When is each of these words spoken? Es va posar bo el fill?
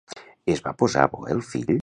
Es 0.53 0.63
va 0.69 0.73
posar 0.81 1.05
bo 1.13 1.23
el 1.37 1.47
fill? 1.53 1.75